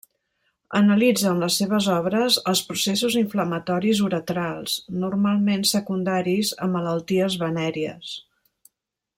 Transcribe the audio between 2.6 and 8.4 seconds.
processos inflamatoris uretrals, normalment secundaris a malalties venèries.